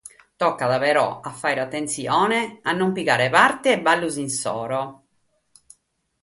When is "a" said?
1.31-1.33, 2.69-2.71, 3.73-3.77